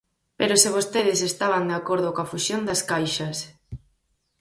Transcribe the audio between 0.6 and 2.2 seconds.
se vostedes estaban de acordo